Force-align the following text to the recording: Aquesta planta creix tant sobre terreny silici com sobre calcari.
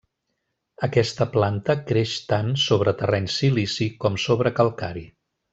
Aquesta 0.87 1.27
planta 1.35 1.75
creix 1.91 2.15
tant 2.33 2.49
sobre 2.63 2.97
terreny 3.05 3.31
silici 3.37 3.91
com 4.07 4.21
sobre 4.29 4.57
calcari. 4.63 5.09